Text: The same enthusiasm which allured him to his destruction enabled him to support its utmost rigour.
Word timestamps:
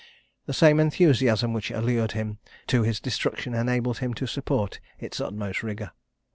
The 0.47 0.53
same 0.53 0.79
enthusiasm 0.79 1.53
which 1.53 1.69
allured 1.69 2.13
him 2.13 2.39
to 2.65 2.81
his 2.81 2.99
destruction 2.99 3.53
enabled 3.53 3.99
him 3.99 4.15
to 4.15 4.25
support 4.25 4.79
its 4.97 5.21
utmost 5.21 5.61
rigour. 5.61 5.91